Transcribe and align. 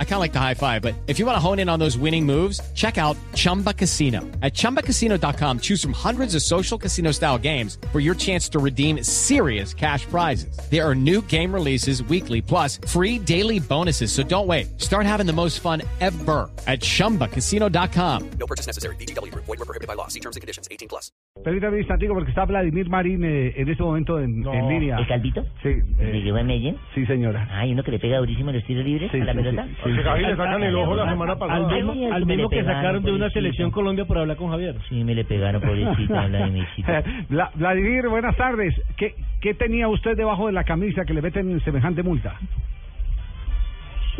I 0.00 0.04
kind 0.04 0.14
of 0.14 0.20
like 0.20 0.32
the 0.32 0.40
high 0.40 0.54
five, 0.54 0.82
but 0.82 0.94
if 1.06 1.20
you 1.20 1.26
want 1.26 1.36
to 1.36 1.40
hone 1.40 1.60
in 1.60 1.68
on 1.68 1.78
those 1.78 1.96
winning 1.96 2.26
moves, 2.26 2.60
check 2.74 2.98
out 2.98 3.16
Chumba 3.36 3.72
Casino. 3.72 4.22
At 4.42 4.54
ChumbaCasino.com, 4.54 5.60
choose 5.60 5.80
from 5.80 5.92
hundreds 5.92 6.34
of 6.34 6.42
social 6.42 6.76
casino 6.76 7.12
style 7.12 7.38
games 7.38 7.78
for 7.92 8.00
your 8.00 8.16
chance 8.16 8.48
to 8.48 8.58
redeem 8.58 9.04
serious 9.04 9.72
cash 9.72 10.04
prizes. 10.06 10.58
There 10.68 10.84
are 10.84 10.96
new 10.96 11.22
game 11.28 11.54
releases 11.54 12.02
weekly, 12.02 12.42
plus 12.42 12.78
free 12.88 13.20
daily 13.20 13.60
bonuses. 13.60 14.10
So 14.10 14.24
don't 14.24 14.48
wait. 14.48 14.80
Start 14.80 15.06
having 15.06 15.26
the 15.26 15.32
most 15.32 15.60
fun 15.60 15.82
ever 16.00 16.50
at 16.66 16.80
ChumbaCasino.com. 16.80 18.30
No 18.40 18.46
purchase 18.46 18.66
necessary. 18.66 18.96
BGW. 18.96 19.32
Void 19.34 19.46
were 19.46 19.64
prohibited 19.64 19.86
by 19.86 19.94
law. 19.94 20.08
See 20.08 20.18
terms 20.20 20.34
and 20.34 20.40
conditions. 20.40 20.66
18 20.72 20.88
plus. 20.88 21.12
Permítame 21.44 21.74
un 21.74 21.78
instantico 21.78 22.14
porque 22.14 22.30
está 22.30 22.44
Vladimir 22.46 22.88
Marín 22.90 23.22
eh, 23.24 23.54
en 23.56 23.68
este 23.68 23.80
momento 23.82 24.18
en, 24.18 24.44
en 24.44 24.68
línea. 24.68 24.98
¿El 24.98 25.06
calvito? 25.06 25.44
Sí, 25.62 25.68
¿Le 26.00 26.18
eh, 26.18 26.22
llegó 26.24 26.36
a 26.38 26.42
Medellín? 26.42 26.76
sí 26.96 27.06
señora. 27.06 27.46
Ay, 27.52 27.72
uno 27.72 27.84
que 27.84 27.92
le 27.92 28.00
pega 28.00 28.18
durísimo 28.18 28.50
los 28.50 28.64
tiros 28.66 28.84
libres 28.84 29.08
Sí, 29.12 29.20
a 29.20 29.24
la 29.24 29.32
sí, 29.32 29.38
pelota. 29.38 29.68
sí, 29.84 29.87
sí. 29.90 29.96
Porque 29.96 30.08
Javi 30.08 30.24
le 30.24 30.36
sacan 30.36 30.62
el 30.62 30.74
ojo 30.76 30.94
la 30.94 31.10
semana 31.10 31.36
Al 31.40 31.66
mismo, 31.66 31.92
al 32.14 32.48
que 32.48 32.64
sacaron 32.64 33.02
de 33.02 33.12
una 33.12 33.30
selección 33.30 33.70
Colombia 33.70 34.04
por 34.04 34.18
hablar 34.18 34.36
con 34.36 34.50
Javier. 34.50 34.76
Sí, 34.88 35.04
me 35.04 35.14
le 35.14 35.24
pegaron, 35.24 35.60
pobrecita. 35.62 36.28
Vla- 37.28 37.50
Vladimir, 37.54 38.08
buenas 38.08 38.36
tardes. 38.36 38.74
¿Qué, 38.96 39.14
¿Qué 39.40 39.54
tenía 39.54 39.88
usted 39.88 40.16
debajo 40.16 40.46
de 40.46 40.52
la 40.52 40.64
camisa 40.64 41.04
que 41.04 41.14
le 41.14 41.22
meten 41.22 41.60
semejante 41.60 42.02
multa? 42.02 42.36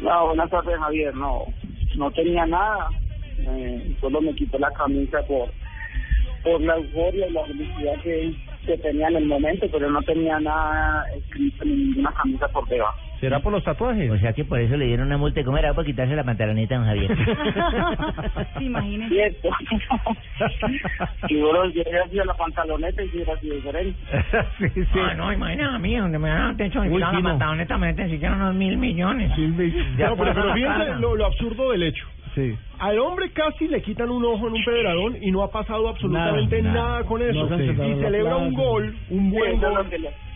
No, 0.02 0.26
buenas 0.28 0.50
tardes, 0.50 0.78
Javier. 0.78 1.14
No, 1.14 1.44
no 1.96 2.10
tenía 2.12 2.46
nada. 2.46 2.88
Eh, 3.40 3.96
solo 4.00 4.20
me 4.20 4.34
quité 4.34 4.58
la 4.58 4.70
camisa 4.72 5.18
por 5.26 5.48
por 6.42 6.60
la 6.60 6.76
euforia 6.76 7.26
y 7.28 7.32
la 7.32 7.44
felicidad 7.44 7.94
que, 8.02 8.32
que 8.64 8.78
tenía 8.78 9.08
en 9.08 9.16
el 9.16 9.26
momento, 9.26 9.66
pero 9.72 9.90
no 9.90 10.00
tenía 10.02 10.38
nada 10.38 11.04
escrito 11.16 11.64
ni 11.64 11.72
ninguna 11.72 12.12
camisa 12.12 12.46
por 12.48 12.66
debajo. 12.68 12.96
¿Será 13.20 13.40
por 13.40 13.52
los 13.52 13.64
tatuajes? 13.64 14.10
O 14.10 14.18
sea 14.18 14.32
que 14.32 14.44
por 14.44 14.60
eso 14.60 14.76
le 14.76 14.86
dieron 14.86 15.06
una 15.06 15.16
multa. 15.18 15.42
¿Cómo 15.42 15.58
era? 15.58 15.74
Por 15.74 15.84
quitarse 15.84 16.14
la 16.14 16.22
pantaloneta 16.22 16.76
a 16.76 16.78
don 16.78 16.86
Javier. 16.86 17.16
Cierto. 19.08 19.48
si 21.28 21.36
hubiera 21.36 21.62
hubiera 21.64 22.08
sido 22.08 22.24
la 22.24 22.34
pantaloneta 22.34 23.02
y 23.02 23.08
si 23.08 23.16
hubiera 23.16 23.36
sido 23.40 23.56
diferente. 23.56 23.98
sí, 24.58 24.68
sí. 24.74 24.98
Ah, 25.00 25.14
no, 25.14 25.32
imagina 25.32 25.74
a 25.74 25.78
mí, 25.78 25.96
donde 25.96 26.18
me 26.18 26.28
dan 26.28 26.52
atención 26.54 26.86
y 26.86 26.90
Uy, 26.90 27.00
la 27.00 27.10
fino. 27.10 27.22
pantaloneta 27.30 27.78
me 27.78 27.86
meten 27.88 28.10
siquiera 28.10 28.34
unos 28.36 28.54
mil 28.54 28.76
millones. 28.76 29.30
No, 29.36 30.16
pero, 30.16 30.16
pero 30.34 30.54
fíjense 30.54 30.94
lo, 31.00 31.16
lo 31.16 31.26
absurdo 31.26 31.72
del 31.72 31.82
hecho. 31.84 32.06
Sí. 32.34 32.54
Al 32.78 32.98
hombre 33.00 33.30
casi 33.32 33.66
le 33.66 33.82
quitan 33.82 34.10
un 34.10 34.24
ojo 34.24 34.46
en 34.46 34.54
un 34.54 34.62
federadón 34.62 35.16
y 35.20 35.30
no 35.32 35.42
ha 35.42 35.50
pasado 35.50 35.88
absolutamente 35.88 36.62
Nada, 36.62 36.74
nada, 36.74 36.90
nada. 36.90 37.04
con 37.04 37.20
eso. 37.22 37.32
No 37.32 37.48
se 37.48 37.54
han 37.54 37.62
y 37.90 38.00
celebra 38.00 38.36
un 38.36 38.54
gol, 38.54 38.94
un 39.10 39.30
buen 39.30 39.54
es 39.54 39.60
gol, 39.60 39.86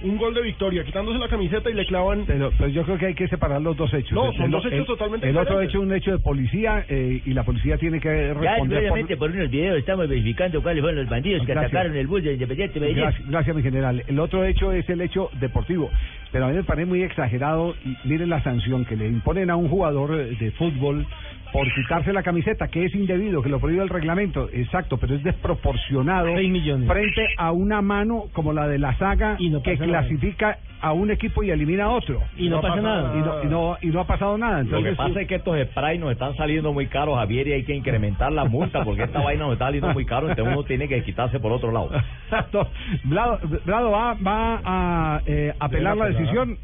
un 0.04 0.16
gol 0.16 0.34
de 0.34 0.42
victoria, 0.42 0.84
quitándose 0.84 1.18
la 1.18 1.28
camiseta 1.28 1.70
y 1.70 1.74
le 1.74 1.86
clavan. 1.86 2.24
Pero, 2.26 2.50
pero 2.56 2.68
yo 2.68 2.82
creo 2.84 2.98
que 2.98 3.06
hay 3.06 3.14
que 3.14 3.28
separar 3.28 3.60
los 3.62 3.76
dos 3.76 3.92
hechos. 3.94 4.12
No, 4.12 4.32
son 4.32 4.46
el- 4.46 4.50
dos 4.50 4.64
hechos 4.66 4.78
el- 4.80 4.86
totalmente 4.86 5.28
El 5.28 5.36
otro 5.36 5.60
hecho 5.60 5.78
es 5.78 5.84
un 5.84 5.92
hecho 5.94 6.10
de 6.12 6.18
policía 6.18 6.84
eh, 6.88 7.20
y 7.24 7.32
la 7.32 7.44
policía 7.44 7.76
tiene 7.78 8.00
que 8.00 8.08
Ya, 8.08 8.34
responder 8.34 8.78
obviamente, 8.80 9.16
por 9.16 9.30
unos 9.30 9.50
videos 9.50 9.78
estamos 9.78 10.08
verificando 10.08 10.62
cuáles 10.62 10.82
fueron 10.82 11.00
los 11.00 11.08
bandidos 11.10 11.46
que 11.46 11.52
Gracias. 11.52 11.72
atacaron 11.72 11.96
el 11.96 12.06
bus 12.06 12.22
de 12.22 12.32
Independiente 12.34 12.80
Medellín. 12.80 13.02
Gracias, 13.02 13.28
gracias, 13.28 13.56
mi 13.56 13.62
general. 13.62 14.02
El 14.06 14.18
otro 14.18 14.44
hecho 14.44 14.72
es 14.72 14.88
el 14.88 15.00
hecho 15.00 15.30
deportivo. 15.40 15.90
Pero 16.30 16.46
a 16.46 16.48
mí 16.48 16.54
me 16.56 16.64
parece 16.64 16.86
muy 16.86 17.02
exagerado. 17.02 17.74
Y 17.84 18.08
miren 18.08 18.30
la 18.30 18.42
sanción 18.42 18.84
que 18.84 18.96
le 18.96 19.06
imponen 19.06 19.50
a 19.50 19.56
un 19.56 19.68
jugador 19.68 20.16
de 20.16 20.50
fútbol 20.52 21.06
por 21.52 21.72
quitarse 21.74 22.12
la 22.12 22.22
camiseta, 22.22 22.68
que 22.68 22.86
es 22.86 22.94
indebido, 22.94 23.42
que 23.42 23.48
lo 23.50 23.60
prohíbe 23.60 23.82
el 23.82 23.88
reglamento. 23.88 24.48
Exacto, 24.52 24.96
pero 24.96 25.14
es 25.14 25.22
desproporcionado 25.22 26.34
frente 26.34 27.26
a 27.36 27.52
una 27.52 27.82
mano 27.82 28.24
como 28.32 28.52
la 28.52 28.66
de 28.68 28.78
la 28.78 28.96
saga 28.96 29.36
Y 29.38 29.50
no 29.50 29.62
que 29.62 29.76
nada. 29.76 29.86
clasifica 29.86 30.58
a 30.80 30.92
un 30.92 31.10
equipo 31.10 31.42
y 31.42 31.50
elimina 31.50 31.84
a 31.84 31.90
otro. 31.90 32.20
Y 32.36 32.48
no, 32.48 32.60
pasa 32.60 32.80
nada. 32.80 33.16
Y 33.16 33.20
no, 33.20 33.42
y 33.44 33.46
no, 33.46 33.76
y 33.82 33.86
no 33.88 34.00
ha 34.00 34.06
pasado 34.06 34.36
nada. 34.36 34.62
Lo 34.62 34.82
que 34.82 34.88
Entonces, 34.88 34.96
pasa 34.96 35.20
es 35.20 35.28
que 35.28 35.34
estos 35.36 35.56
sprays 35.68 36.00
nos 36.00 36.10
están 36.10 36.34
saliendo 36.36 36.72
muy 36.72 36.86
caros, 36.86 37.16
Javier, 37.18 37.48
y 37.48 37.52
hay 37.52 37.62
que 37.64 37.74
incrementar 37.74 38.32
la 38.32 38.44
multa 38.44 38.82
porque 38.84 39.04
esta 39.04 39.20
vaina 39.20 39.44
nos 39.44 39.52
está 39.52 39.66
saliendo 39.66 39.92
muy 39.92 40.04
caro, 40.06 40.28
entonces 40.28 40.54
uno 40.54 40.64
tiene 40.64 40.88
que 40.88 41.02
quitarse 41.04 41.38
por 41.38 41.52
otro 41.52 41.70
lado. 41.70 41.90
Exacto. 42.24 42.66
Vlado, 43.04 43.38
Vlado 43.64 43.90
va, 43.90 44.14
va 44.14 44.60
a 44.64 45.22
eh, 45.26 45.52
apelar 45.58 45.96
la 45.96 46.06
decisión. 46.06 46.58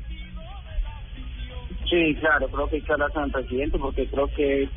Sí, 1.89 2.15
claro, 2.21 2.49
creo 2.49 2.69
que 2.69 2.77
hay 2.77 2.83
que 2.83 2.93
hablar 2.93 3.11
con 3.13 3.25
el 3.25 3.31
presidente 3.31 3.79
porque 3.79 4.07
creo 4.09 4.29
que 4.29 4.65
es 4.65 4.71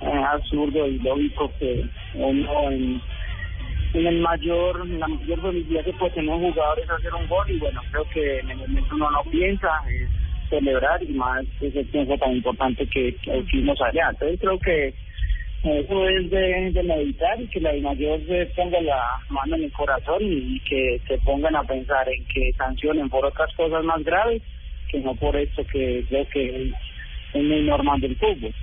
eh, 0.00 0.24
absurdo 0.30 0.86
y 0.86 0.98
lógico 0.98 1.52
que 1.58 1.84
uno 2.14 2.70
en, 2.70 3.02
en 3.92 4.06
el 4.06 4.20
mayor, 4.20 4.86
la 4.86 5.08
mayor 5.08 5.42
felicidad 5.42 5.84
que 5.84 5.92
puede 5.92 6.12
tener 6.12 6.30
un 6.30 6.46
hacer 6.46 7.14
un 7.14 7.28
gol 7.28 7.44
y 7.48 7.58
bueno, 7.58 7.82
creo 7.90 8.04
que 8.14 8.38
en 8.38 8.50
el 8.50 8.56
momento 8.58 8.94
uno 8.94 9.10
no 9.10 9.22
piensa, 9.30 9.68
es 9.90 10.08
celebrar 10.48 11.02
y 11.02 11.12
más 11.12 11.44
ese 11.60 11.84
tiempo 11.84 12.16
tan 12.16 12.32
importante 12.32 12.86
que, 12.86 13.14
fuimos 13.50 13.78
allá. 13.82 14.08
Entonces 14.10 14.40
creo 14.40 14.58
que 14.58 14.94
eso 15.64 16.08
es 16.08 16.30
de, 16.30 16.70
de 16.72 16.82
meditar 16.82 17.42
y 17.42 17.48
que 17.48 17.60
la 17.60 17.74
mayor 17.74 18.20
se 18.26 18.46
ponga 18.56 18.80
la 18.80 19.02
mano 19.28 19.56
en 19.56 19.64
el 19.64 19.72
corazón 19.72 20.18
y 20.20 20.60
que 20.60 21.02
se 21.06 21.18
pongan 21.18 21.56
a 21.56 21.64
pensar 21.64 22.08
en 22.08 22.24
que 22.26 22.52
sancionen 22.56 23.10
por 23.10 23.26
otras 23.26 23.52
cosas 23.54 23.84
más 23.84 24.02
graves 24.02 24.42
que 24.88 25.00
no 25.00 25.16
por 25.16 25.36
esto 25.36 25.64
que 25.66 26.04
creo 26.08 26.28
que 26.28 26.72
es 27.32 27.42
muy 27.44 27.62
normal 27.62 28.00
del 28.00 28.16
fútbol. 28.16 28.54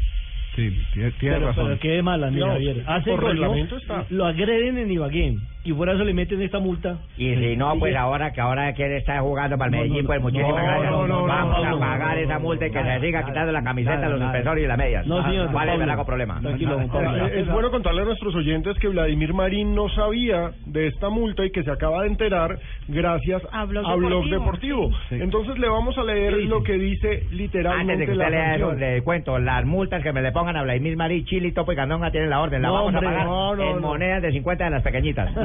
Sí, 0.56 0.72
tiene, 0.92 1.12
tiene 1.14 1.36
Pero, 1.36 1.48
razón. 1.48 1.66
pero 1.68 1.80
qué 1.80 2.02
mala, 2.04 2.32
mira, 2.32 2.48
No, 2.48 2.54
Javier. 2.54 2.84
Hace 2.88 3.12
por 3.12 3.24
reglamento 3.24 3.78
está. 3.78 4.08
Lo 4.10 4.26
agreden 4.26 4.78
en 4.78 4.92
Ibagué. 4.92 5.40
Y 5.66 5.74
por 5.74 5.90
eso 5.90 6.04
le 6.04 6.14
meten 6.14 6.42
esta 6.42 6.60
multa. 6.60 6.98
Y 7.18 7.34
si 7.36 7.58
no, 7.58 7.76
pues 7.80 7.96
ahora 7.96 8.32
que 8.32 8.40
ahora 8.40 8.72
quiere 8.74 8.98
estar 8.98 9.20
jugando 9.22 9.58
para 9.58 9.70
el 9.72 9.72
Medellín, 9.78 10.04
no, 10.04 10.08
pues 10.08 10.22
muchísimas 10.22 10.50
no, 10.52 10.56
gracias. 10.64 10.92
no, 10.92 11.08
no, 11.08 11.26
Vamos 11.26 11.58
no, 11.64 11.76
a 11.76 11.80
pagar 11.80 12.16
no, 12.18 12.22
esa 12.24 12.40
multa 12.40 12.68
y 12.68 12.72
que 12.72 12.84
se 12.84 13.00
siga 13.02 13.26
quitando 13.26 13.52
la 13.52 13.64
camiseta, 13.64 14.08
los 14.10 14.22
suspensores 14.22 14.64
y 14.64 14.68
las 14.68 14.78
medias. 14.78 15.08
No, 15.08 15.24
señor, 15.24 15.52
¿Cuál 15.52 15.70
es 15.70 15.74
el 15.74 15.80
Pablo. 15.80 15.80
verdago 15.80 16.06
problema? 16.06 16.36
Ahora, 16.44 16.88
Pablo. 16.88 17.26
es 17.28 17.48
bueno 17.48 17.72
contarle 17.72 18.02
a 18.04 18.06
nuestros 18.06 18.36
oyentes 18.36 18.78
que 18.80 18.88
Vladimir 18.90 19.34
Marín 19.34 19.74
no 19.76 19.90
sabía 19.90 20.52
de 20.66 20.88
esta 20.88 21.10
multa 21.10 21.44
y 21.46 21.52
que 21.52 21.64
se 21.64 21.72
acaba 21.72 22.04
de 22.04 22.10
enterar 22.10 22.60
gracias 22.88 23.42
A 23.52 23.66
Blog 23.66 23.86
Blog 23.98 24.26
Deportivo, 24.30 24.92
sí. 25.10 25.16
Entonces 25.20 25.58
le 25.58 25.68
vamos 25.68 25.98
a 25.98 26.04
leer 26.04 26.34
lo 26.44 26.62
que 26.64 26.74
dice 26.74 27.22
Antes 27.24 27.32
literalmente 27.32 27.98
de 27.98 28.06
que 28.06 28.16
la 28.16 28.26
usted 28.26 28.38
lea 28.38 28.56
eso, 28.56 28.72
le 28.74 29.02
cuento, 29.02 29.40
las 29.40 29.66
multas 29.66 30.04
que 30.04 30.12
me 30.14 30.22
le 30.22 30.32
pongan 30.32 30.56
a 30.58 30.64
Vladimir 30.64 30.96
Marí, 30.98 31.24
Chile, 31.26 31.52
Topo 31.54 31.72
y 31.72 31.76
Candonga 31.76 32.12
tienen 32.12 32.30
la 32.30 32.42
orden. 32.42 32.62
La 32.62 32.68
No, 32.68 32.74
vamos 32.76 32.94
hombre, 32.94 33.08
a 33.08 33.12
pagar 33.12 33.26
no, 33.26 33.56
no, 33.56 33.64
en 33.64 33.76
no. 33.82 33.88
monedas 33.88 34.22
de 34.22 34.32
50 34.32 34.64
de 34.66 34.70
las 34.70 34.84
pequeñitas. 34.84 35.34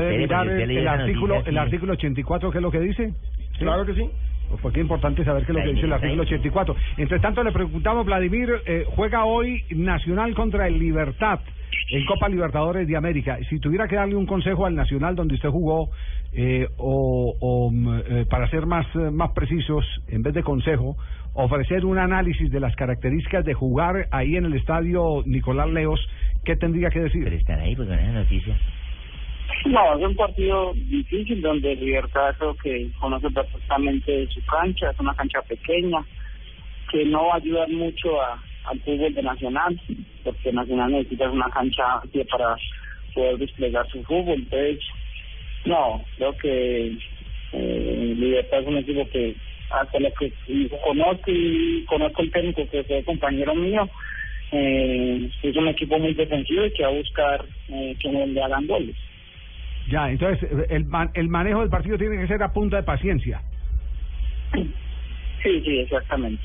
puede, 0.00 0.18
mirar 0.18 0.48
el, 0.48 0.88
artículo, 0.88 1.34
noticia, 1.34 1.50
el 1.50 1.54
sí. 1.54 1.58
artículo 1.58 1.92
84, 1.92 2.50
¿qué 2.50 2.58
es 2.58 2.62
lo 2.62 2.70
que 2.70 2.80
dice? 2.80 3.14
Claro 3.58 3.84
que 3.86 3.94
sí. 3.94 4.10
Pues 4.48 4.60
Porque 4.62 4.80
es 4.80 4.84
importante 4.84 5.24
saber 5.24 5.44
qué 5.44 5.52
es 5.52 5.58
lo 5.58 5.64
que 5.64 5.72
dice 5.72 5.86
el 5.86 5.92
artículo 5.92 6.22
84. 6.22 6.76
Entre 6.96 7.20
tanto, 7.20 7.44
le 7.44 7.52
preguntamos, 7.52 8.04
Vladimir, 8.04 8.50
eh, 8.66 8.84
juega 8.96 9.24
hoy 9.24 9.62
Nacional 9.70 10.34
contra 10.34 10.66
el 10.66 10.78
Libertad 10.78 11.40
en 11.90 12.04
Copa 12.04 12.28
Libertadores 12.28 12.86
de 12.86 12.96
América. 12.96 13.38
Si 13.48 13.58
tuviera 13.58 13.88
que 13.88 13.96
darle 13.96 14.16
un 14.16 14.26
consejo 14.26 14.66
al 14.66 14.74
Nacional 14.74 15.14
donde 15.14 15.34
usted 15.34 15.48
jugó, 15.48 15.90
eh, 16.32 16.68
o, 16.76 17.34
o, 17.40 17.70
mm, 17.70 17.98
eh, 17.98 18.26
para 18.28 18.48
ser 18.48 18.66
más, 18.66 18.86
eh, 18.94 19.10
más 19.10 19.32
precisos, 19.32 19.84
en 20.08 20.22
vez 20.22 20.34
de 20.34 20.42
consejo, 20.42 20.96
ofrecer 21.34 21.84
un 21.84 21.98
análisis 21.98 22.50
de 22.50 22.60
las 22.60 22.74
características 22.76 23.44
de 23.44 23.54
jugar 23.54 24.08
ahí 24.10 24.36
en 24.36 24.44
el 24.44 24.54
estadio 24.54 25.22
Nicolás 25.26 25.68
Leos, 25.70 26.00
¿qué 26.44 26.56
tendría 26.56 26.90
que 26.90 27.00
decir? 27.00 27.24
Pero 27.24 27.36
están 27.36 27.60
ahí 27.60 27.74
porque 27.74 27.92
no 27.92 28.00
es 28.00 28.12
noticia. 28.12 28.56
No, 29.66 29.98
es 29.98 30.04
un 30.06 30.16
partido 30.16 30.72
difícil 30.74 31.42
donde 31.42 31.76
Libertad 31.76 32.34
creo 32.38 32.54
que 32.56 32.90
conoce 32.98 33.30
perfectamente 33.30 34.26
su 34.28 34.44
cancha, 34.46 34.90
es 34.90 34.98
una 34.98 35.14
cancha 35.14 35.42
pequeña 35.42 36.04
que 36.90 37.04
no 37.04 37.26
va 37.26 37.36
ayudar 37.36 37.68
mucho 37.68 38.20
a, 38.20 38.42
al 38.64 38.80
fútbol 38.80 39.14
de 39.14 39.22
Nacional, 39.22 39.80
porque 40.24 40.52
Nacional 40.52 40.92
necesita 40.92 41.30
una 41.30 41.48
cancha 41.50 42.00
amplia 42.02 42.24
para 42.30 42.56
poder 43.14 43.38
desplegar 43.38 43.86
su 43.88 44.02
fútbol. 44.04 44.40
Entonces, 44.40 44.80
no, 45.64 46.04
creo 46.16 46.36
que 46.36 46.96
eh, 47.52 48.14
Libertad 48.16 48.60
es 48.60 48.66
un 48.66 48.78
equipo 48.78 49.08
que 49.10 49.36
hasta 49.70 50.00
lo 50.00 50.10
que 50.14 50.32
conozco 50.82 51.30
y 51.30 51.84
conozco 51.84 52.22
el 52.22 52.32
técnico 52.32 52.68
que 52.68 52.82
fue 52.84 53.04
compañero 53.04 53.54
mío, 53.54 53.88
eh, 54.52 55.30
es 55.42 55.56
un 55.56 55.68
equipo 55.68 55.98
muy 55.98 56.14
defensivo 56.14 56.64
y 56.64 56.72
que 56.72 56.82
va 56.82 56.88
a 56.88 56.92
buscar 56.92 57.44
eh, 57.68 57.96
que 58.00 58.08
no 58.10 58.26
le 58.26 58.42
hagan 58.42 58.66
goles. 58.66 58.96
Ya, 59.90 60.08
entonces 60.10 60.48
el, 60.70 60.86
el 61.14 61.28
manejo 61.28 61.60
del 61.60 61.68
partido 61.68 61.98
tiene 61.98 62.16
que 62.20 62.28
ser 62.28 62.42
a 62.42 62.52
punta 62.52 62.76
de 62.76 62.82
paciencia. 62.84 63.42
Sí, 65.42 65.60
sí, 65.64 65.78
exactamente. 65.80 66.44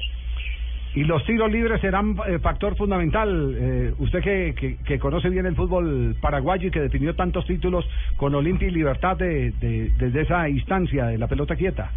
Y 0.96 1.04
los 1.04 1.24
tiros 1.26 1.52
libres 1.52 1.82
serán 1.82 2.16
eh, 2.26 2.40
factor 2.40 2.76
fundamental. 2.78 3.56
Eh, 3.60 3.94
usted 3.98 4.22
que, 4.22 4.56
que, 4.58 4.78
que 4.84 4.98
conoce 4.98 5.30
bien 5.30 5.46
el 5.46 5.56
fútbol 5.56 6.16
paraguayo 6.22 6.70
y 6.70 6.72
que 6.72 6.80
definió 6.80 7.14
tantos 7.16 7.46
títulos 7.46 7.86
con 8.16 8.34
Olimpia 8.34 8.70
y 8.70 8.72
Libertad 8.72 9.18
de, 9.18 9.52
de- 9.52 9.92
desde 9.98 10.22
esa 10.22 10.48
instancia 10.50 11.08
de 11.08 11.18
la 11.18 11.28
pelota 11.28 11.56
quieta. 11.56 11.92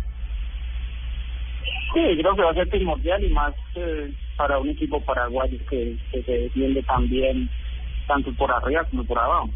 Sí, 1.94 2.18
creo 2.20 2.34
que 2.34 2.42
va 2.42 2.50
a 2.50 2.54
ser 2.54 2.68
primordial 2.68 3.22
y 3.24 3.30
más 3.30 3.54
eh, 3.76 4.10
para 4.36 4.58
un 4.58 4.68
equipo 4.68 5.00
paraguayo 5.04 5.58
que, 5.70 5.94
que 6.12 6.22
se 6.24 6.32
defiende 6.32 6.82
también 6.82 7.48
tanto 8.08 8.34
por 8.34 8.50
arriba 8.52 8.84
como 8.90 9.04
por 9.04 9.18
abajo. 9.18 9.50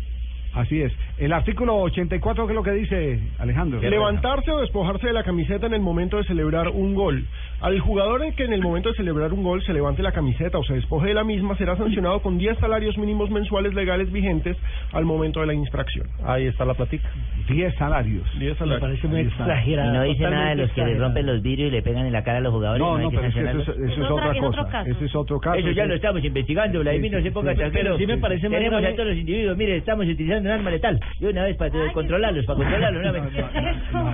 Así 0.55 0.83
es. 0.83 0.93
El 1.19 1.33
artículo 1.33 1.77
84, 1.77 2.47
¿qué 2.47 2.53
es 2.53 2.55
lo 2.55 2.63
que 2.63 2.73
dice 2.73 3.19
Alejandro? 3.39 3.81
Levantarse 3.81 4.51
o 4.51 4.61
despojarse 4.61 5.07
de 5.07 5.13
la 5.15 5.23
camiseta 5.23 5.67
en 5.67 5.75
el 5.75 5.81
momento 5.81 6.19
de 6.19 6.25
celebrar 6.25 6.69
un 6.69 6.95
gol. 6.95 7.25
Al 7.61 7.79
jugador 7.81 8.23
en 8.25 8.35
que 8.35 8.45
en 8.45 8.53
el 8.53 8.61
momento 8.61 8.89
de 8.91 8.97
celebrar 8.97 9.33
un 9.33 9.43
gol 9.45 9.63
se 9.63 9.73
levante 9.73 10.03
la 10.03 10.13
camiseta 10.13 10.59
o 10.59 10.65
se 10.65 10.75
despoje 10.75 11.09
de 11.09 11.15
la 11.15 11.23
misma 11.25 11.57
será 11.57 11.77
sancionado 11.77 12.21
con 12.21 12.37
10 12.37 12.59
salarios 12.59 12.99
mínimos 12.99 13.31
mensuales 13.31 13.73
legales 13.73 14.11
vigentes 14.13 14.57
al 14.93 15.05
momento 15.05 15.41
de 15.41 15.47
la 15.47 15.55
infracción. 15.55 16.07
Ahí 16.25 16.47
está 16.47 16.65
la 16.65 16.75
platica. 16.75 17.09
10 17.49 17.75
salarios. 17.77 18.25
10 18.39 18.53
Me 18.53 18.59
salarios. 18.59 18.81
parece 18.81 19.09
muy. 19.09 19.21
Y 19.21 19.75
no 19.77 20.03
dice 20.03 20.23
nada 20.29 20.49
de 20.51 20.57
los 20.57 20.73
que 20.73 20.85
le 20.85 20.99
rompen 20.99 21.27
los 21.27 21.41
vidrios 21.41 21.69
y 21.69 21.71
le 21.73 21.83
pegan 21.83 22.05
en 22.07 22.13
la 22.13 22.25
cara 22.25 22.39
a 22.39 22.41
los 22.41 22.53
jugadores. 22.53 22.81
No, 22.81 22.99
no, 22.99 23.11
que 23.11 23.17
pero 23.17 23.29
es 23.29 23.35
que 23.35 23.41
eso, 23.41 23.73
es- 23.73 23.91
eso 23.93 24.05
es 24.05 24.11
otra 24.11 24.35
cosa. 24.35 24.83
Ese 24.85 25.05
es 25.05 25.15
otro 25.15 25.39
caso. 25.41 25.57
Eso 25.59 25.71
ya 25.71 25.87
lo 25.87 25.95
estamos 25.95 26.25
investigando, 26.25 26.81
Vladimir, 26.81 27.11
Sí, 27.11 27.17
no 27.17 27.23
sí, 27.23 27.29
se 27.29 27.33
ponga 27.33 27.53
sí. 27.55 28.07
me 28.07 28.19
parece 28.19 28.49
Tenemos 28.49 28.85
a 28.85 28.91
todos 28.93 29.09
los 29.09 29.17
individuos, 29.17 29.57
mire, 29.57 29.77
estamos 29.77 30.07
utilizando 30.07 30.42
un 30.43 30.53
arma 30.53 30.71
letal. 30.71 31.01
De 31.19 31.29
una 31.29 31.45
vez 31.45 31.57
para 31.57 31.71
controlarlos, 31.93 32.45
para 32.47 32.57
controlarlos. 32.59 33.01
una 33.03 33.13
vez. 33.13 33.23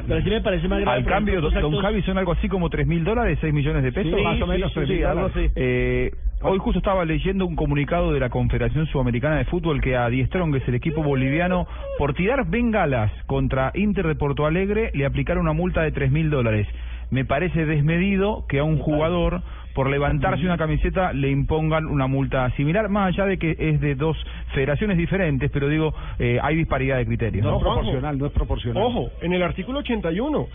Pero 0.06 0.22
sí 0.22 0.30
me 0.30 0.40
parece 0.40 0.68
más 0.68 0.80
grave. 0.80 0.98
Al 0.98 1.04
cambio, 1.04 1.34
don 1.40 1.44
los 1.44 1.54
don 1.54 1.64
actos- 1.74 1.82
Javi, 1.82 2.02
son 2.02 2.18
algo 2.18 2.32
así 2.32 2.48
como 2.48 2.70
tres 2.70 2.86
mil 2.86 3.04
dólares, 3.04 3.38
6 3.40 3.52
millones 3.52 3.82
de 3.82 3.92
pesos. 3.92 4.12
Sí, 4.16 4.22
más 4.22 4.40
o 4.40 4.46
menos 4.46 4.72
sí, 4.72 4.80
3.000 4.80 4.86
sí, 4.98 5.02
algo 5.04 5.26
así. 5.26 5.50
Eh, 5.56 6.10
hoy 6.42 6.58
justo 6.58 6.78
estaba 6.78 7.04
leyendo 7.04 7.46
un 7.46 7.56
comunicado 7.56 8.12
de 8.12 8.20
la 8.20 8.28
Confederación 8.30 8.86
Sudamericana 8.86 9.38
de 9.38 9.44
Fútbol 9.46 9.80
que 9.80 9.96
a 9.96 10.08
Diestrón, 10.08 10.52
que 10.52 10.58
es 10.58 10.68
el 10.68 10.74
equipo 10.74 11.02
boliviano, 11.02 11.66
por 11.98 12.14
tirar 12.14 12.46
bengalas 12.48 13.10
contra 13.26 13.72
Inter 13.74 14.06
de 14.06 14.14
Porto 14.14 14.46
Alegre, 14.46 14.90
le 14.94 15.06
aplicaron 15.06 15.42
una 15.42 15.52
multa 15.52 15.82
de 15.82 15.92
tres 15.92 16.10
mil 16.10 16.30
dólares. 16.30 16.66
Me 17.10 17.24
parece 17.24 17.64
desmedido 17.64 18.44
que 18.48 18.58
a 18.58 18.64
un 18.64 18.78
jugador 18.78 19.42
por 19.78 19.90
levantarse 19.90 20.44
una 20.44 20.58
camiseta 20.58 21.12
le 21.12 21.30
impongan 21.30 21.86
una 21.86 22.08
multa 22.08 22.50
similar, 22.56 22.88
más 22.88 23.14
allá 23.14 23.26
de 23.26 23.38
que 23.38 23.54
es 23.56 23.80
de 23.80 23.94
dos 23.94 24.16
federaciones 24.52 24.98
diferentes, 24.98 25.52
pero 25.52 25.68
digo, 25.68 25.94
eh, 26.18 26.36
hay 26.42 26.56
disparidad 26.56 26.96
de 26.96 27.06
criterios. 27.06 27.44
No 27.44 27.52
No, 27.52 27.56
es 27.58 27.62
proporcional, 27.62 28.18
no 28.18 28.26
es 28.26 28.32
proporcional. 28.32 28.82
Ojo, 28.82 29.10
en 29.22 29.34
el 29.34 29.40
artículo 29.40 29.78
81, 29.78 30.48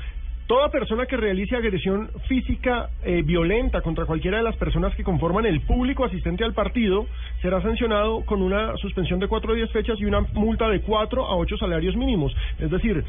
toda 0.45 0.67
persona 0.71 1.05
que 1.05 1.15
realice 1.15 1.55
agresión 1.55 2.09
física 2.27 2.89
eh, 3.05 3.21
violenta 3.23 3.79
contra 3.79 4.05
cualquiera 4.05 4.39
de 4.39 4.43
las 4.43 4.57
personas 4.57 4.93
que 4.93 5.05
conforman 5.05 5.45
el 5.45 5.61
público 5.61 6.03
asistente 6.03 6.43
al 6.43 6.53
partido 6.53 7.05
será 7.41 7.61
sancionado 7.61 8.25
con 8.25 8.41
una 8.41 8.75
suspensión 8.75 9.21
de 9.21 9.29
4 9.29 9.53
a 9.53 9.55
10 9.55 9.71
fechas 9.71 10.01
y 10.01 10.03
una 10.03 10.19
multa 10.33 10.67
de 10.67 10.81
4 10.81 11.25
a 11.25 11.37
8 11.37 11.57
salarios 11.59 11.95
mínimos. 11.95 12.35
Es 12.59 12.69
decir, 12.69 13.05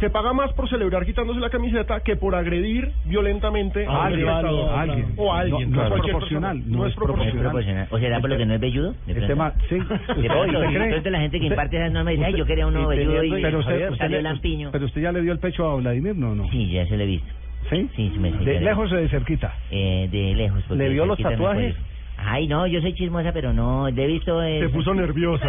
se 0.00 0.10
paga 0.10 0.32
más 0.34 0.52
por 0.52 0.68
celebrar 0.68 1.06
quitándose 1.06 1.40
la 1.40 1.48
camiseta 1.50 2.00
que 2.00 2.16
por 2.16 2.34
agredir 2.34 2.90
violentamente 3.06 3.86
A 3.86 4.04
alguien, 4.06 4.28
espectador. 4.28 4.68
a 4.70 4.80
alguien. 4.82 5.06
O 5.16 5.32
a 5.32 5.40
alguien. 5.40 5.70
No, 5.70 5.88
no 5.88 5.96
es 5.96 6.02
proporcional, 6.02 6.56
no 6.58 6.62
es 6.64 6.68
No 6.68 6.86
es 6.86 6.94
proporcional. 6.94 7.38
proporcional. 7.42 7.88
O 7.90 7.98
será 7.98 8.20
por 8.20 8.30
lo 8.30 8.36
que 8.36 8.46
no 8.46 8.54
es 8.54 8.60
velludo. 8.60 8.94
pronto. 9.06 9.26
tema, 9.26 9.52
sí. 9.68 9.78
De 11.02 11.10
la 11.10 11.20
gente 11.20 11.40
que 11.40 11.46
imparte 11.46 11.76
esas 11.76 11.92
normas 11.92 12.12
dice, 12.12 12.24
ay, 12.26 12.34
yo 12.36 12.44
quería 12.46 12.66
uno 12.66 12.86
velludo 12.88 13.24
y 13.24 13.42
pero 13.42 13.58
usted, 13.60 13.84
usted 13.90 13.98
salió 13.98 14.16
le- 14.18 14.22
lampiño. 14.22 14.70
pero 14.72 14.84
usted 14.86 15.00
ya 15.02 15.12
le 15.12 15.22
dio 15.22 15.32
el 15.32 15.38
pecho 15.38 15.68
a 15.70 15.76
Vladimir, 15.76 16.14
¿no? 16.16 16.34
no? 16.34 16.48
Sí, 16.50 16.70
ya 16.70 16.86
se 16.86 16.96
lo 16.96 17.02
he 17.02 17.06
visto. 17.06 17.28
¿Sí? 17.70 17.88
Sí, 17.96 18.10
sí 18.12 18.18
me 18.20 18.30
¿De 18.32 18.44
le- 18.44 18.60
lejos 18.60 18.92
o 18.92 18.96
de 18.96 19.08
cerquita? 19.08 19.54
Eh, 19.70 20.08
de 20.10 20.34
lejos. 20.34 20.62
¿Le 20.70 20.88
vio 20.90 21.04
los 21.06 21.18
tatuajes? 21.18 21.74
Ay, 22.18 22.48
no, 22.48 22.66
yo 22.66 22.80
soy 22.80 22.94
chismosa, 22.94 23.30
pero 23.32 23.52
no, 23.52 23.88
le 23.90 24.04
he 24.04 24.06
visto... 24.06 24.42
eh, 24.42 24.60
Se 24.60 24.68
puso 24.70 24.94
nerviosa. 24.94 25.48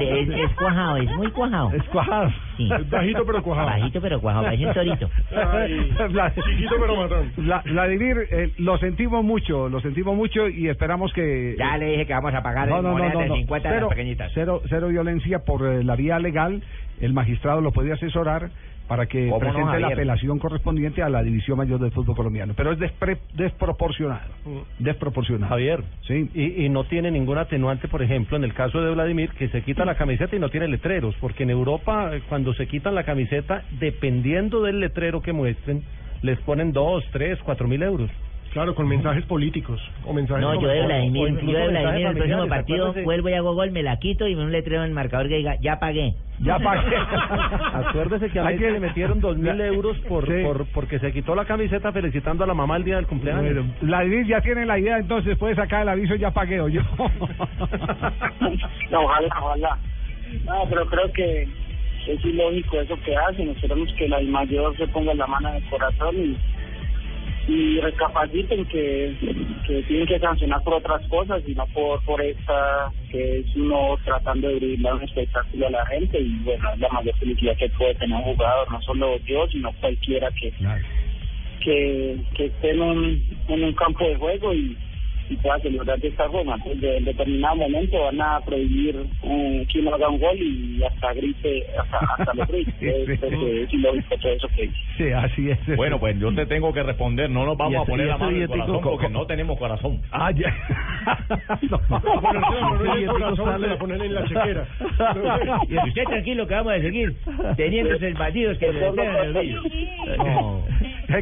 es, 0.00 0.28
es 0.28 0.50
cuajado, 0.54 0.96
es 0.98 1.10
muy 1.16 1.30
cuajado. 1.30 1.72
Es 1.72 1.82
cuajado. 1.84 2.30
Sí. 2.56 2.68
Es 2.72 2.90
bajito 2.90 3.24
pero 3.26 3.42
cuajado. 3.42 3.66
Bajito, 3.68 4.00
pero 4.00 4.20
cuajado, 4.20 4.44
parece 4.44 4.66
un 4.66 4.74
torito. 4.74 5.10
Ay, 5.34 5.90
Vla- 6.10 6.34
chiquito 6.34 6.74
pero 6.78 6.96
matón. 6.96 7.32
Vla- 7.38 7.62
Vladimir, 7.64 8.16
eh, 8.30 8.52
lo 8.58 8.76
sentimos 8.78 9.24
mucho, 9.24 9.68
lo 9.68 9.80
sentimos 9.80 10.14
mucho 10.14 10.48
y 10.48 10.68
esperamos 10.68 11.12
que... 11.12 11.56
Ya 11.58 11.76
le 11.78 11.86
dije 11.86 12.06
que 12.06 12.12
vamos 12.12 12.34
a 12.34 12.42
pagar 12.42 12.68
No, 12.68 12.82
no, 12.82 12.96
no, 12.98 13.08
no, 13.08 13.18
de 13.20 13.28
no. 13.28 13.34
50 13.36 13.68
de 13.68 13.74
Cero, 13.74 13.86
las 13.88 13.96
pequeñitas. 13.96 14.30
cero, 14.34 14.62
cero 14.68 14.88
violencia 14.88 15.40
por 15.44 15.66
eh, 15.66 15.82
la 15.82 15.96
vía 15.96 16.18
legal. 16.18 16.62
El 17.00 17.12
magistrado 17.14 17.60
lo 17.60 17.72
puede 17.72 17.92
asesorar 17.92 18.50
para 18.88 19.06
que 19.06 19.28
¿Cómo 19.28 19.42
no, 19.44 19.50
presente 19.52 19.80
la 19.80 19.88
apelación 19.88 20.38
correspondiente 20.38 21.02
a 21.02 21.08
la 21.08 21.22
División 21.22 21.58
Mayor 21.58 21.80
del 21.80 21.90
Fútbol 21.90 22.14
Colombiano. 22.16 22.54
Pero 22.56 22.72
es 22.72 22.78
despre- 22.78 23.18
desproporcionado. 23.34 24.30
Desproporcionado. 24.78 25.50
Javier, 25.50 25.82
Sí. 26.02 26.30
y, 26.34 26.64
y 26.64 26.68
no 26.68 26.84
tiene 26.84 27.10
ningún 27.10 27.38
atenuante, 27.38 27.88
por 27.88 28.02
ejemplo, 28.02 28.36
en 28.36 28.44
el 28.44 28.54
caso 28.54 28.80
de 28.80 28.92
Vladimir, 28.94 29.30
que 29.30 29.48
se 29.48 29.62
quita 29.62 29.84
la 29.84 29.96
camiseta 29.96 30.36
y 30.36 30.38
no 30.38 30.48
tiene 30.50 30.68
letreros, 30.68 31.14
porque 31.20 31.42
en 31.42 31.50
Europa, 31.50 32.14
eh, 32.14 32.22
cuando 32.28 32.54
se 32.54 32.66
quitan 32.66 32.94
la 32.94 33.04
camiseta, 33.04 33.62
dependiendo 33.80 34.62
del 34.62 34.80
letrero 34.80 35.20
que 35.22 35.32
muestren, 35.32 35.82
les 36.22 36.38
ponen 36.40 36.72
dos, 36.72 37.04
tres, 37.12 37.38
cuatro 37.44 37.68
mil 37.68 37.82
euros. 37.82 38.10
Claro, 38.56 38.74
con 38.74 38.88
mensajes 38.88 39.22
políticos 39.26 39.78
o 40.06 40.14
mensajes 40.14 40.42
No, 40.42 40.58
yo 40.58 40.66
de 40.68 40.86
Vladimir, 40.86 41.38
yo 41.42 41.58
de 41.58 41.68
Vladimir 41.68 42.00
en 42.00 42.06
el 42.08 42.16
próximo 42.16 42.46
partido 42.48 42.84
acuérdese. 42.86 43.04
vuelvo 43.04 43.28
y 43.28 43.32
hago 43.34 43.52
gol, 43.54 43.70
me 43.70 43.82
la 43.82 43.98
quito 43.98 44.26
y 44.26 44.34
me 44.34 44.44
un 44.44 44.50
letrero 44.50 44.80
en 44.82 44.88
el 44.88 44.94
marcador 44.94 45.28
que 45.28 45.36
diga, 45.36 45.56
ya 45.60 45.78
pagué. 45.78 46.14
Ya 46.40 46.58
pagué. 46.64 46.96
Acuérdese 47.74 48.30
que 48.30 48.40
a 48.40 48.44
Messi 48.44 48.58
que- 48.60 48.70
le 48.70 48.80
metieron 48.80 49.20
dos 49.20 49.36
mil 49.36 49.60
euros 49.60 49.98
por, 50.08 50.26
Sí. 50.26 50.42
por 50.42 50.64
porque 50.72 50.98
se 51.00 51.12
quitó 51.12 51.34
la 51.34 51.44
camiseta 51.44 51.92
felicitando 51.92 52.44
a 52.44 52.46
la 52.46 52.54
mamá 52.54 52.78
el 52.78 52.84
día 52.84 52.96
del 52.96 53.06
cumpleaños. 53.06 53.44
Bueno, 53.54 53.74
Vladimir 53.82 54.26
ya 54.26 54.40
tiene 54.40 54.64
la 54.64 54.78
idea, 54.78 54.96
entonces 55.00 55.36
puede 55.36 55.54
sacar 55.54 55.82
el 55.82 55.90
aviso 55.90 56.14
ya 56.14 56.30
pagué 56.30 56.58
o 56.58 56.68
yo. 56.68 56.80
No, 58.90 59.00
ojalá, 59.02 59.28
ojalá. 59.42 59.78
No, 60.46 60.64
pero 60.70 60.86
creo 60.86 61.12
que 61.12 61.42
es 62.08 62.24
ilógico 62.24 62.80
eso 62.80 62.96
que 63.04 63.14
hacen. 63.16 63.50
Esperemos 63.50 63.92
que 63.98 64.08
la 64.08 64.20
mayor 64.22 64.74
se 64.78 64.86
ponga 64.88 65.12
la 65.14 65.26
mano 65.26 65.50
en 65.50 65.56
el 65.56 65.64
corazón 65.68 66.16
y, 66.16 66.36
y 67.48 67.80
recapaciten 67.80 68.64
que, 68.66 69.16
que 69.66 69.82
tienen 69.84 70.06
que 70.06 70.18
sancionar 70.18 70.62
por 70.62 70.74
otras 70.74 71.06
cosas 71.08 71.42
y 71.46 71.54
no 71.54 71.64
por, 71.68 72.02
por 72.04 72.20
esta 72.20 72.90
que 73.10 73.38
es 73.40 73.56
uno 73.56 73.96
tratando 74.04 74.48
de 74.48 74.56
brindar 74.56 74.94
un 74.94 75.02
espectáculo 75.02 75.68
a 75.68 75.70
la 75.70 75.86
gente. 75.86 76.18
Y 76.18 76.38
bueno, 76.44 76.68
es 76.74 76.80
la 76.80 76.88
mayor 76.88 77.16
felicidad 77.16 77.56
que 77.56 77.68
puede 77.70 77.94
tener 77.94 78.16
un 78.16 78.34
jugador, 78.34 78.70
no 78.72 78.82
solo 78.82 79.16
yo, 79.26 79.46
sino 79.48 79.72
cualquiera 79.80 80.28
que, 80.32 80.52
que, 81.64 82.16
que 82.34 82.46
esté 82.46 82.70
en 82.70 82.80
un, 82.80 83.22
en 83.48 83.64
un 83.64 83.72
campo 83.74 84.04
de 84.04 84.16
juego 84.16 84.52
y, 84.52 84.76
y 85.28 85.36
pueda 85.36 85.58
celebrar 85.60 85.98
de 85.98 86.08
esta 86.08 86.28
forma. 86.30 86.56
Pues 86.64 86.80
de, 86.80 86.96
en 86.98 87.04
determinado 87.04 87.56
momento 87.56 88.02
van 88.04 88.20
a 88.20 88.40
prohibir 88.40 88.96
eh, 89.22 89.66
que 89.72 89.80
uno 89.80 89.94
haga 89.94 90.08
un 90.08 90.18
gol 90.20 90.36
y 90.38 90.82
hasta 90.84 91.12
grite, 91.14 91.64
hasta, 91.78 91.98
hasta 92.18 92.34
lo 92.34 92.46
grite. 92.46 92.72
Sí, 92.78 92.86
Es, 92.86 93.06
sí. 93.20 93.26
es, 93.26 93.64
es 93.68 93.74
ilógico 93.74 94.16
todo 94.20 94.32
eso 94.32 94.48
que 94.54 94.62
dice. 94.62 94.76
Sí, 94.96 95.04
así 95.12 95.50
es. 95.50 95.76
Bueno, 95.76 95.98
pues 96.00 96.18
yo 96.18 96.34
te 96.34 96.46
tengo 96.46 96.72
que 96.72 96.82
responder. 96.82 97.28
No 97.30 97.44
nos 97.44 97.54
Y 97.54 97.58
vamos 97.58 97.82
a 97.82 97.84
poner 97.84 98.06
la 98.06 98.16
mano 98.18 98.30
en 98.30 98.42
el 98.42 98.48
billetico 98.48 98.66
corazón 98.66 98.82
co- 98.82 98.90
porque 98.90 99.06
co- 99.06 99.12
no 99.12 99.26
tenemos 99.26 99.58
corazón. 99.58 100.00
Ah, 100.10 100.30
ya. 100.32 100.54
No. 101.70 101.80
En 102.86 103.02
el 103.02 103.06
corazón, 103.08 103.64
en 104.02 104.14
la 104.14 104.24
chequera. 104.26 104.66
Y 105.68 105.88
usted 105.88 106.04
tranquilo 106.04 106.46
que 106.46 106.54
vamos 106.54 106.72
a 106.72 106.80
seguir 106.80 107.14
teniendo 107.56 107.94
esos 107.94 108.18
bandidos 108.18 108.58
que 108.58 108.72
le 108.72 108.86
entregan 108.86 109.36
el. 109.36 109.54
No. 110.18 110.64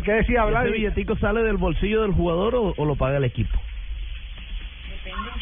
¿Qué 0.05 0.13
decía 0.13 0.45
Vladimir? 0.45 0.81
billetico 0.81 1.17
sale 1.19 1.43
del 1.43 1.57
bolsillo 1.57 2.03
del 2.03 2.13
jugador 2.13 2.55
o, 2.77 2.85
lo 2.85 2.97
paga 2.97 3.19
el 3.19 3.25
equipo? 3.25 3.59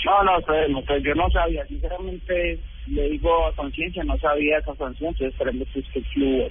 No, 0.04 0.22
no, 0.24 0.40
pues, 0.46 0.68
no, 0.70 0.82
pues 0.82 1.02
yo 1.04 1.14
no 1.14 1.30
sabía, 1.30 1.64
sinceramente 1.66 2.58
le 2.86 3.08
digo 3.10 3.46
a 3.46 3.52
conciencia, 3.54 4.02
no 4.04 4.16
sabía 4.18 4.58
esa 4.58 4.74
sanción, 4.74 5.10
entonces 5.10 5.28
esperemos 5.32 5.68
que 5.72 5.98
el 5.98 6.04
club 6.06 6.50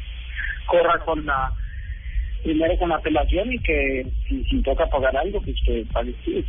corra 0.68 1.00
con 1.06 1.26
la, 1.26 1.52
primero 2.44 2.78
con 2.78 2.90
la 2.90 2.96
apelación 2.96 3.52
y 3.52 3.60
que 3.60 4.08
si, 4.28 4.44
si 4.46 4.62
toca 4.62 4.88
pagar 4.88 5.16
algo, 5.18 5.42
pues 5.42 5.56
que 5.66 5.86
pague 5.92 6.14
sí. 6.24 6.46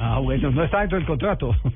Ah, 0.00 0.20
bueno, 0.20 0.50
no 0.52 0.62
está 0.62 0.80
dentro 0.80 0.98
del 0.98 1.06
contrato. 1.06 1.56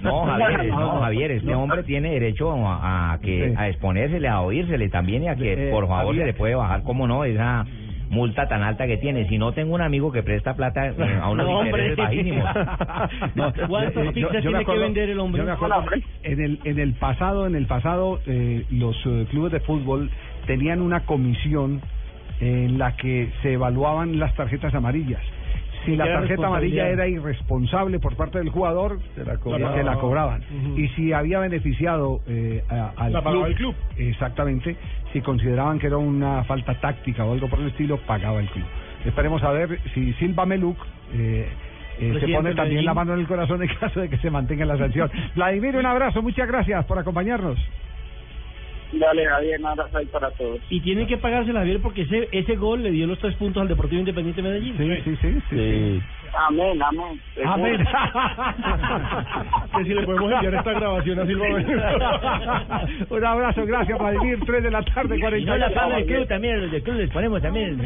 No, 0.00 0.24
Javier, 0.24 0.64
no, 0.70 1.00
Javier, 1.00 1.30
este 1.32 1.54
hombre 1.54 1.82
tiene 1.84 2.12
derecho 2.12 2.50
a, 2.66 3.12
a 3.14 3.20
que 3.20 3.48
Sí. 3.50 3.54
a 3.56 3.68
exponérsele, 3.68 4.28
a 4.28 4.40
oírsele 4.40 4.88
también 4.88 5.24
y 5.24 5.28
a 5.28 5.36
que 5.36 5.68
Eh, 5.68 5.70
por 5.70 5.86
favor 5.86 6.06
Javier. 6.14 6.22
se 6.22 6.26
le 6.32 6.34
puede 6.34 6.54
bajar, 6.54 6.82
como 6.82 7.06
no, 7.06 7.24
esa 7.24 7.64
multa 8.12 8.46
tan 8.46 8.62
alta 8.62 8.86
que 8.86 8.98
tiene. 8.98 9.26
Si 9.28 9.38
no 9.38 9.52
tengo 9.52 9.74
un 9.74 9.80
amigo 9.80 10.12
que 10.12 10.22
presta 10.22 10.54
plata 10.54 10.86
eh, 10.88 11.18
a 11.20 11.30
unos 11.30 11.46
No, 11.50 11.64
intereses 11.64 11.96
bajísimos. 11.96 12.44
No, 13.34 13.52
¿Cuántas 13.68 14.12
pizzas 14.12 14.32
me 14.34 14.42
tiene 14.42 14.64
que 14.64 14.78
vender 14.78 15.10
el 15.10 15.18
hombre? 15.18 15.40
yo 15.40 15.46
me 15.46 15.52
acuerdo, 15.52 15.84
en 16.22 16.40
el 16.40 16.60
en 16.64 16.78
el 16.78 16.92
pasado, 16.94 17.46
en 17.46 17.56
el 17.56 17.66
pasado, 17.66 18.20
eh, 18.26 18.64
los 18.70 18.96
eh, 19.06 19.26
clubes 19.30 19.52
de 19.52 19.60
fútbol 19.60 20.10
tenían 20.46 20.82
una 20.82 21.00
comisión 21.00 21.80
en 22.40 22.78
la 22.78 22.96
que 22.96 23.30
se 23.42 23.54
evaluaban 23.54 24.18
las 24.18 24.34
tarjetas 24.34 24.74
amarillas. 24.74 25.22
Si 25.84 25.96
la 25.96 26.04
tarjeta 26.04 26.46
amarilla 26.46 26.88
era 26.88 27.06
irresponsable 27.08 27.98
por 27.98 28.16
parte 28.16 28.38
del 28.38 28.50
jugador, 28.50 28.98
se 29.14 29.24
la 29.24 29.36
cobraban. 29.38 29.76
Se 29.76 29.82
la 29.84 29.94
cobraban. 29.96 30.42
Y 30.76 30.88
si 30.90 31.12
había 31.12 31.38
beneficiado 31.40 32.20
eh, 32.26 32.62
a- 32.68 32.92
al 32.96 33.12
La 33.12 33.22
pagaba 33.22 33.46
el 33.48 33.54
club. 33.54 33.74
Exactamente. 33.96 34.76
Si 35.12 35.20
consideraban 35.20 35.78
que 35.78 35.86
era 35.88 35.96
una 35.98 36.44
falta 36.44 36.74
táctica 36.80 37.24
o 37.24 37.32
algo 37.32 37.48
por 37.48 37.58
el 37.60 37.68
estilo, 37.68 37.98
pagaba 37.98 38.40
el 38.40 38.48
club. 38.48 38.64
Esperemos 39.04 39.42
a 39.42 39.50
ver 39.50 39.78
si 39.94 40.12
Silva 40.14 40.46
Meluk 40.46 40.76
eh, 41.12 41.48
eh, 42.00 42.16
se 42.20 42.28
pone 42.28 42.54
también 42.54 42.56
Medellín. 42.56 42.84
la 42.86 42.94
mano 42.94 43.14
en 43.14 43.20
el 43.20 43.26
corazón 43.26 43.62
en 43.62 43.68
caso 43.80 44.00
de 44.00 44.08
que 44.08 44.16
se 44.18 44.30
mantenga 44.30 44.64
la 44.64 44.78
sanción. 44.78 45.10
Vladimir, 45.34 45.76
un 45.76 45.86
abrazo, 45.86 46.22
muchas 46.22 46.46
gracias 46.48 46.84
por 46.86 46.98
acompañarnos. 46.98 47.58
Dale, 48.92 49.26
Javier, 49.26 49.60
un 49.60 49.66
abrazo 49.66 49.98
ahí 49.98 50.06
para 50.06 50.30
todos. 50.32 50.60
Y 50.68 50.80
tienen 50.80 51.06
que 51.06 51.16
pagársela, 51.16 51.60
Javier, 51.60 51.80
porque 51.80 52.02
ese, 52.02 52.28
ese 52.30 52.56
gol 52.56 52.82
le 52.82 52.90
dio 52.90 53.06
los 53.06 53.18
tres 53.18 53.34
puntos 53.36 53.62
al 53.62 53.68
Deportivo 53.68 54.00
Independiente 54.00 54.42
de 54.42 54.48
Medellín. 54.48 54.76
Sí, 54.76 55.02
sí, 55.04 55.16
sí. 55.20 55.40
sí, 55.50 56.02
Amén, 56.34 56.82
amén. 56.82 57.20
Amén. 57.44 57.84
Que 59.76 59.84
si 59.84 59.94
le 59.94 60.04
podemos 60.04 60.32
enviar 60.32 60.54
esta 60.54 60.72
grabación 60.72 61.18
a 61.18 61.26
Silva 61.26 61.46
Un 63.10 63.24
abrazo, 63.24 63.64
gracias 63.64 63.98
Vladimir, 63.98 64.38
3 64.44 64.62
de 64.62 64.70
la 64.70 64.82
tarde, 64.82 65.16
Y 65.16 65.20
no 65.20 65.26
40 65.26 65.58
la 65.58 65.70
paga 65.70 65.98
el 65.98 66.06
club 66.06 66.28
también, 66.28 66.60
los 66.60 66.70
del 66.70 66.82
club 66.82 66.96
les 66.96 67.10
ponemos 67.10 67.40
también. 67.40 67.78